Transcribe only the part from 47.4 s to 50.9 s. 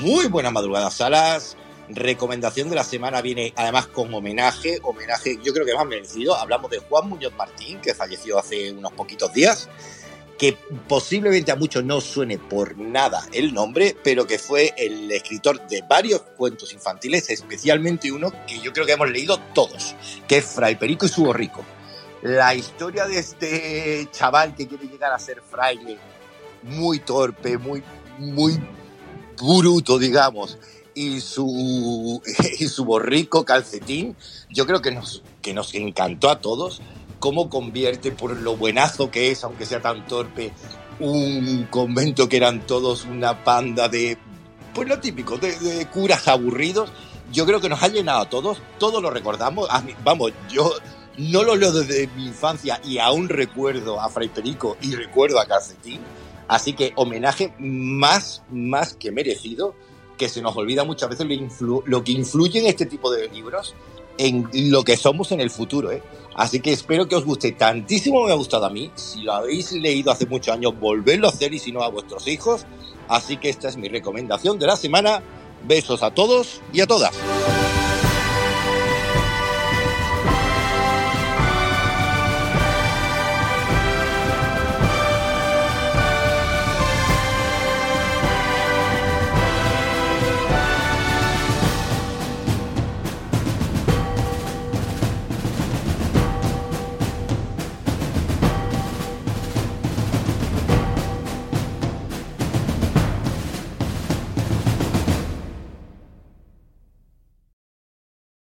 creo que nos ha llenado a todos, todos lo recordamos. vamos, yo